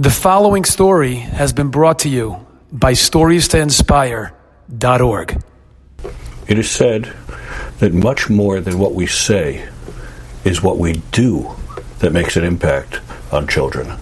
The 0.00 0.08
following 0.08 0.64
story 0.64 1.16
has 1.16 1.52
been 1.52 1.68
brought 1.68 1.98
to 1.98 2.08
you 2.08 2.46
by 2.72 2.94
StoriesToInspire.org. 2.94 5.42
It 6.48 6.58
is 6.58 6.70
said 6.70 7.12
that 7.80 7.92
much 7.92 8.30
more 8.30 8.62
than 8.62 8.78
what 8.78 8.94
we 8.94 9.06
say 9.06 9.68
is 10.42 10.62
what 10.62 10.78
we 10.78 11.02
do 11.12 11.54
that 11.98 12.14
makes 12.14 12.38
an 12.38 12.44
impact 12.44 13.00
on 13.30 13.46
children. 13.46 13.98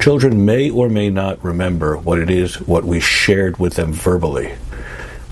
Children 0.00 0.44
may 0.44 0.70
or 0.70 0.88
may 0.88 1.10
not 1.10 1.42
remember 1.42 1.96
what 1.96 2.20
it 2.20 2.30
is 2.30 2.60
what 2.60 2.84
we 2.84 3.00
shared 3.00 3.58
with 3.58 3.74
them 3.74 3.92
verbally, 3.92 4.54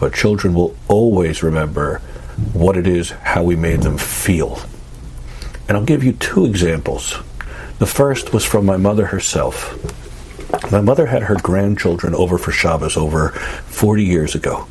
but 0.01 0.13
children 0.13 0.55
will 0.55 0.75
always 0.89 1.45
remember 1.45 1.99
what 2.53 2.77
it 2.77 2.89
is 2.89 3.11
how 3.11 3.45
we 3.45 3.55
made 3.55 3.83
them 3.83 3.97
feel. 3.97 4.59
And 5.69 5.77
I'll 5.77 5.85
give 5.85 6.03
you 6.03 6.15
two 6.15 6.47
examples. 6.47 7.17
The 7.79 7.87
first 7.87 8.33
was 8.33 8.45
from 8.45 8.67
my 8.67 8.77
mother 8.77 9.07
herself. 9.07 9.75
My 10.73 10.81
mother 10.81 11.07
had 11.07 11.23
her 11.23 11.37
grandchildren 11.37 12.15
over 12.15 12.37
for 12.37 12.51
Shabbos 12.51 12.97
over 12.97 13.29
40 13.29 14.05
years 14.05 14.35
ago. 14.35 14.67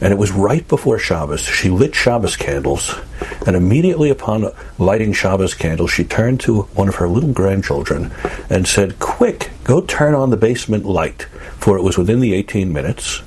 And 0.00 0.12
it 0.12 0.18
was 0.18 0.32
right 0.32 0.66
before 0.66 0.98
Shabbos. 0.98 1.42
She 1.42 1.68
lit 1.68 1.94
Shabbos 1.94 2.36
candles, 2.36 2.98
and 3.46 3.54
immediately 3.54 4.10
upon 4.10 4.50
lighting 4.78 5.12
Shabbos 5.12 5.54
candles, 5.54 5.92
she 5.92 6.04
turned 6.04 6.40
to 6.40 6.62
one 6.74 6.88
of 6.88 6.96
her 6.96 7.08
little 7.08 7.32
grandchildren 7.32 8.10
and 8.50 8.66
said, 8.66 8.98
Quick, 8.98 9.50
go 9.62 9.80
turn 9.80 10.14
on 10.14 10.30
the 10.30 10.36
basement 10.36 10.84
light, 10.84 11.22
for 11.58 11.76
it 11.76 11.82
was 11.82 11.98
within 11.98 12.18
the 12.20 12.34
18 12.34 12.72
minutes. 12.72 13.22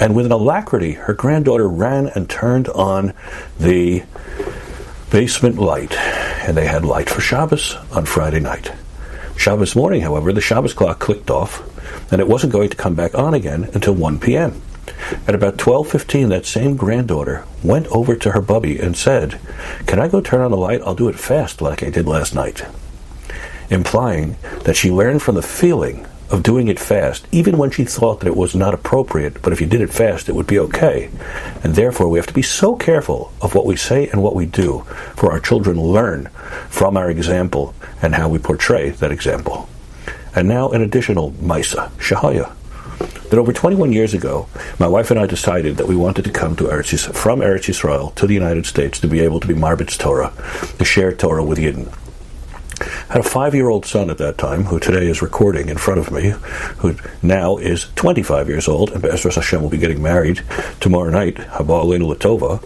And 0.00 0.16
with 0.16 0.26
an 0.26 0.32
alacrity, 0.32 0.92
her 0.92 1.14
granddaughter 1.14 1.68
ran 1.68 2.08
and 2.08 2.28
turned 2.28 2.68
on 2.70 3.12
the 3.60 4.02
basement 5.10 5.58
light, 5.58 5.92
and 6.46 6.56
they 6.56 6.66
had 6.66 6.84
light 6.84 7.10
for 7.10 7.20
Shabbos 7.20 7.74
on 7.90 8.06
Friday 8.06 8.38
night. 8.38 8.72
Shabbos 9.36 9.74
morning, 9.74 10.00
however, 10.00 10.32
the 10.32 10.40
Shabbos 10.40 10.72
clock 10.72 11.00
clicked 11.00 11.28
off, 11.28 11.60
and 12.12 12.20
it 12.20 12.28
wasn't 12.28 12.52
going 12.52 12.70
to 12.70 12.76
come 12.76 12.94
back 12.94 13.14
on 13.16 13.34
again 13.34 13.68
until 13.74 13.94
1 13.94 14.20
p.m. 14.20 14.62
At 15.26 15.34
about 15.34 15.56
12:15, 15.56 16.28
that 16.28 16.46
same 16.46 16.76
granddaughter 16.76 17.44
went 17.64 17.88
over 17.88 18.14
to 18.14 18.30
her 18.30 18.40
bubby 18.40 18.78
and 18.78 18.96
said, 18.96 19.40
"Can 19.86 19.98
I 19.98 20.06
go 20.06 20.20
turn 20.20 20.40
on 20.40 20.52
the 20.52 20.56
light? 20.56 20.80
I'll 20.84 20.94
do 20.94 21.08
it 21.08 21.18
fast 21.18 21.60
like 21.60 21.82
I 21.82 21.90
did 21.90 22.06
last 22.06 22.34
night." 22.34 22.64
Implying 23.68 24.36
that 24.62 24.76
she 24.76 24.92
learned 24.92 25.22
from 25.22 25.34
the 25.34 25.42
feeling 25.42 26.06
of 26.30 26.42
doing 26.42 26.68
it 26.68 26.78
fast, 26.78 27.26
even 27.30 27.56
when 27.56 27.70
she 27.70 27.84
thought 27.84 28.20
that 28.20 28.26
it 28.26 28.36
was 28.36 28.54
not 28.54 28.74
appropriate, 28.74 29.40
but 29.42 29.52
if 29.52 29.60
you 29.60 29.66
did 29.66 29.80
it 29.80 29.92
fast, 29.92 30.28
it 30.28 30.34
would 30.34 30.46
be 30.46 30.58
okay. 30.58 31.10
And 31.62 31.74
therefore, 31.74 32.08
we 32.08 32.18
have 32.18 32.26
to 32.26 32.34
be 32.34 32.42
so 32.42 32.74
careful 32.74 33.32
of 33.40 33.54
what 33.54 33.66
we 33.66 33.76
say 33.76 34.08
and 34.08 34.22
what 34.22 34.34
we 34.34 34.46
do, 34.46 34.80
for 35.14 35.30
our 35.30 35.40
children 35.40 35.80
learn 35.80 36.26
from 36.68 36.96
our 36.96 37.10
example 37.10 37.74
and 38.02 38.14
how 38.14 38.28
we 38.28 38.38
portray 38.38 38.90
that 38.90 39.12
example. 39.12 39.68
And 40.34 40.48
now, 40.48 40.70
an 40.70 40.82
additional 40.82 41.30
maaseh 41.32 41.90
shehaya. 41.92 42.52
That 43.30 43.38
over 43.38 43.52
21 43.52 43.92
years 43.92 44.14
ago, 44.14 44.48
my 44.78 44.86
wife 44.86 45.10
and 45.10 45.18
I 45.18 45.26
decided 45.26 45.76
that 45.76 45.88
we 45.88 45.96
wanted 45.96 46.24
to 46.26 46.30
come 46.30 46.54
to 46.56 46.64
Eretz 46.64 46.92
Yisrael, 46.92 47.14
from 47.14 47.40
Eretz 47.40 47.66
Yisrael 47.66 48.14
to 48.14 48.26
the 48.26 48.34
United 48.34 48.66
States 48.66 49.00
to 49.00 49.08
be 49.08 49.20
able 49.20 49.40
to 49.40 49.48
be 49.48 49.54
Marbitz 49.54 49.98
Torah, 49.98 50.32
to 50.78 50.84
share 50.84 51.12
Torah 51.12 51.44
with 51.44 51.58
Yidden 51.58 51.92
had 53.08 53.20
a 53.20 53.28
five-year-old 53.28 53.86
son 53.86 54.10
at 54.10 54.18
that 54.18 54.36
time, 54.36 54.64
who 54.64 54.80
today 54.80 55.06
is 55.06 55.22
recording 55.22 55.68
in 55.68 55.78
front 55.78 56.00
of 56.00 56.10
me, 56.10 56.34
who 56.78 56.96
now 57.22 57.56
is 57.56 57.86
25 57.94 58.48
years 58.48 58.66
old, 58.66 58.90
and 58.90 59.00
Be'ezras 59.00 59.36
Hashem 59.36 59.62
will 59.62 59.68
be 59.68 59.78
getting 59.78 60.02
married 60.02 60.42
tomorrow 60.80 61.10
night, 61.10 61.36
Haba 61.36 61.84
Aleinu 61.84 62.14
Latova. 62.14 62.60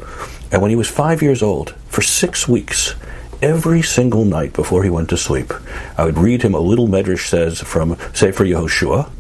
And 0.50 0.62
when 0.62 0.70
he 0.70 0.76
was 0.76 0.88
five 0.88 1.22
years 1.22 1.42
old, 1.42 1.74
for 1.88 2.02
six 2.02 2.48
weeks, 2.48 2.94
every 3.42 3.82
single 3.82 4.24
night 4.24 4.52
before 4.52 4.82
he 4.82 4.90
went 4.90 5.10
to 5.10 5.16
sleep, 5.16 5.52
I 5.98 6.04
would 6.04 6.18
read 6.18 6.42
him 6.42 6.54
a 6.54 6.60
little 6.60 6.88
medrash 6.88 7.28
says 7.28 7.60
from 7.60 7.96
Sefer 8.14 8.44
Yehoshua, 8.44 9.10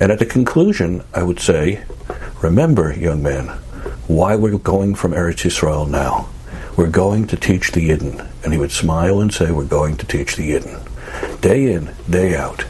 and 0.00 0.12
at 0.12 0.18
the 0.18 0.26
conclusion, 0.26 1.02
I 1.14 1.22
would 1.22 1.40
say, 1.40 1.80
"Remember, 2.42 2.92
young 2.92 3.22
man, 3.22 3.48
why 4.06 4.36
we're 4.36 4.58
going 4.58 4.94
from 4.94 5.12
Eretz 5.12 5.44
Yisrael 5.44 5.88
now." 5.88 6.28
We're 6.74 6.88
going 6.88 7.26
to 7.26 7.36
teach 7.36 7.72
the 7.72 7.90
Yidden. 7.90 8.26
And 8.44 8.52
he 8.52 8.58
would 8.58 8.72
smile 8.72 9.20
and 9.20 9.32
say, 9.32 9.50
We're 9.50 9.64
going 9.64 9.96
to 9.98 10.06
teach 10.06 10.36
the 10.36 10.50
Yidden. 10.50 11.40
Day 11.40 11.72
in, 11.72 11.94
day 12.08 12.36
out, 12.36 12.64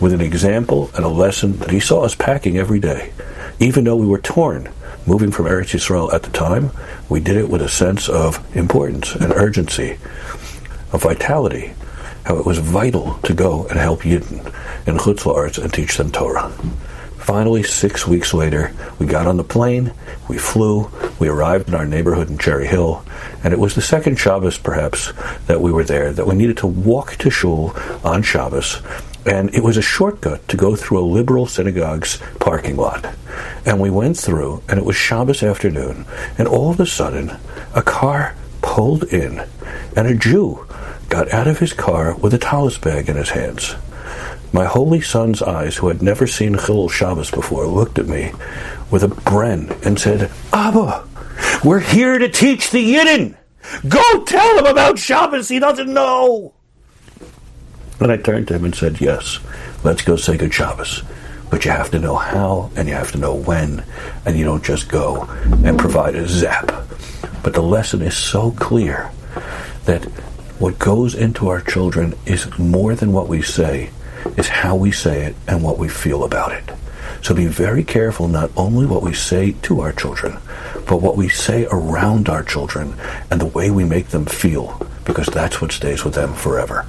with 0.00 0.12
an 0.12 0.20
example 0.20 0.90
and 0.94 1.04
a 1.04 1.08
lesson 1.08 1.58
that 1.58 1.70
he 1.70 1.80
saw 1.80 2.02
us 2.02 2.14
packing 2.14 2.56
every 2.56 2.80
day. 2.80 3.12
Even 3.60 3.84
though 3.84 3.96
we 3.96 4.06
were 4.06 4.18
torn, 4.18 4.68
moving 5.06 5.30
from 5.30 5.46
Eretz 5.46 5.74
Yisrael 5.74 6.12
at 6.12 6.22
the 6.22 6.30
time, 6.30 6.70
we 7.08 7.20
did 7.20 7.36
it 7.36 7.48
with 7.48 7.62
a 7.62 7.68
sense 7.68 8.08
of 8.08 8.44
importance 8.56 9.14
and 9.14 9.32
urgency, 9.32 9.98
of 10.92 11.02
vitality, 11.02 11.74
how 12.24 12.36
it 12.36 12.46
was 12.46 12.58
vital 12.58 13.14
to 13.24 13.34
go 13.34 13.66
and 13.66 13.78
help 13.78 14.02
Yidden 14.02 14.46
in 14.86 14.96
Chutz 14.96 15.24
La'aretz 15.24 15.62
and 15.62 15.72
teach 15.72 15.96
them 15.96 16.10
Torah. 16.10 16.50
Finally, 17.18 17.62
six 17.62 18.06
weeks 18.06 18.34
later, 18.34 18.72
we 18.98 19.06
got 19.06 19.26
on 19.26 19.36
the 19.36 19.44
plane, 19.44 19.92
we 20.28 20.38
flew, 20.38 20.90
we 21.22 21.28
arrived 21.28 21.68
in 21.68 21.74
our 21.76 21.86
neighborhood 21.86 22.28
in 22.28 22.36
Cherry 22.36 22.66
Hill, 22.66 23.04
and 23.44 23.52
it 23.52 23.60
was 23.60 23.76
the 23.76 23.80
second 23.80 24.18
Shabbos, 24.18 24.58
perhaps, 24.58 25.12
that 25.46 25.60
we 25.60 25.70
were 25.70 25.84
there, 25.84 26.12
that 26.12 26.26
we 26.26 26.34
needed 26.34 26.56
to 26.56 26.66
walk 26.66 27.14
to 27.18 27.30
shul 27.30 27.76
on 28.02 28.24
Shabbos, 28.24 28.82
and 29.24 29.54
it 29.54 29.62
was 29.62 29.76
a 29.76 29.82
shortcut 29.82 30.48
to 30.48 30.56
go 30.56 30.74
through 30.74 30.98
a 30.98 31.06
liberal 31.06 31.46
synagogue's 31.46 32.18
parking 32.40 32.76
lot. 32.76 33.14
And 33.64 33.78
we 33.78 33.88
went 33.88 34.16
through, 34.16 34.64
and 34.68 34.80
it 34.80 34.84
was 34.84 34.96
Shabbos 34.96 35.44
afternoon, 35.44 36.06
and 36.38 36.48
all 36.48 36.72
of 36.72 36.80
a 36.80 36.86
sudden, 36.86 37.36
a 37.72 37.82
car 37.82 38.34
pulled 38.60 39.04
in, 39.04 39.46
and 39.94 40.08
a 40.08 40.16
Jew 40.16 40.66
got 41.08 41.32
out 41.32 41.46
of 41.46 41.60
his 41.60 41.72
car 41.72 42.16
with 42.16 42.34
a 42.34 42.38
tallis 42.38 42.78
bag 42.78 43.08
in 43.08 43.14
his 43.14 43.30
hands. 43.30 43.76
My 44.52 44.64
holy 44.64 45.00
son's 45.00 45.40
eyes, 45.40 45.76
who 45.76 45.86
had 45.86 46.02
never 46.02 46.26
seen 46.26 46.56
Chilul 46.56 46.90
Shabbos 46.90 47.30
before, 47.30 47.64
looked 47.66 48.00
at 48.00 48.08
me 48.08 48.32
with 48.90 49.04
a 49.04 49.08
bren 49.08 49.70
and 49.86 49.98
said, 49.98 50.30
Abba, 50.52 51.04
we're 51.64 51.80
here 51.80 52.18
to 52.18 52.28
teach 52.28 52.70
the 52.70 52.94
Yidden. 52.94 53.36
Go 53.88 54.24
tell 54.24 54.58
him 54.58 54.66
about 54.66 54.98
Shabbos. 54.98 55.48
He 55.48 55.58
doesn't 55.58 55.92
know. 55.92 56.54
And 58.00 58.10
I 58.10 58.16
turned 58.16 58.48
to 58.48 58.54
him 58.54 58.64
and 58.64 58.74
said, 58.74 59.00
Yes, 59.00 59.38
let's 59.84 60.02
go 60.02 60.16
say 60.16 60.36
good 60.36 60.52
Shabbos. 60.52 61.02
But 61.50 61.64
you 61.64 61.70
have 61.70 61.90
to 61.90 61.98
know 61.98 62.16
how 62.16 62.70
and 62.76 62.88
you 62.88 62.94
have 62.94 63.12
to 63.12 63.18
know 63.18 63.34
when, 63.34 63.84
and 64.24 64.38
you 64.38 64.44
don't 64.44 64.64
just 64.64 64.88
go 64.88 65.24
and 65.64 65.78
provide 65.78 66.14
a 66.16 66.26
zap. 66.26 66.66
But 67.42 67.54
the 67.54 67.62
lesson 67.62 68.02
is 68.02 68.16
so 68.16 68.52
clear 68.52 69.10
that 69.84 70.04
what 70.58 70.78
goes 70.78 71.14
into 71.14 71.48
our 71.48 71.60
children 71.60 72.14
is 72.24 72.58
more 72.58 72.94
than 72.94 73.12
what 73.12 73.28
we 73.28 73.42
say 73.42 73.90
is 74.36 74.48
how 74.48 74.76
we 74.76 74.92
say 74.92 75.24
it 75.26 75.36
and 75.46 75.62
what 75.62 75.78
we 75.78 75.88
feel 75.88 76.24
about 76.24 76.52
it. 76.52 76.70
So 77.22 77.34
be 77.34 77.46
very 77.46 77.84
careful 77.84 78.26
not 78.26 78.50
only 78.56 78.84
what 78.84 79.02
we 79.02 79.14
say 79.14 79.52
to 79.62 79.80
our 79.80 79.92
children, 79.92 80.38
but 80.88 81.00
what 81.00 81.16
we 81.16 81.28
say 81.28 81.66
around 81.70 82.28
our 82.28 82.42
children 82.42 82.94
and 83.30 83.40
the 83.40 83.46
way 83.46 83.70
we 83.70 83.84
make 83.84 84.08
them 84.08 84.26
feel, 84.26 84.84
because 85.04 85.28
that's 85.28 85.60
what 85.60 85.70
stays 85.70 86.04
with 86.04 86.14
them 86.14 86.34
forever. 86.34 86.84